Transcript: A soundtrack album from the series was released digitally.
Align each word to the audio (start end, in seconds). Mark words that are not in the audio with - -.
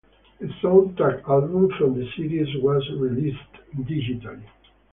A 0.39 0.45
soundtrack 0.63 1.29
album 1.29 1.69
from 1.77 1.93
the 1.93 2.09
series 2.17 2.47
was 2.63 2.83
released 2.97 3.47
digitally. 3.77 4.41